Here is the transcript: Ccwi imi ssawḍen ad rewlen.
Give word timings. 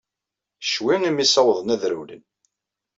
Ccwi 0.67 0.95
imi 1.07 1.25
ssawḍen 1.25 1.73
ad 1.75 1.83
rewlen. 1.91 2.23